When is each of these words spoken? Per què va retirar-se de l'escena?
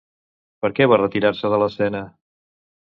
Per 0.63 0.71
què 0.79 0.87
va 0.93 0.99
retirar-se 1.03 1.53
de 1.55 1.61
l'escena? 1.65 2.05